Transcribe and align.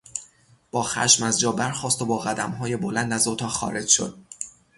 با 0.71 0.83
خشم 0.83 1.23
از 1.25 1.39
جا 1.39 1.51
برخاست 1.51 2.01
و 2.01 2.05
با 2.05 2.17
قدمهای 2.19 2.75
بلند 2.77 3.13
از 3.13 3.27
اتاق 3.27 3.51
خارج 3.51 3.87
شد. 3.87 4.17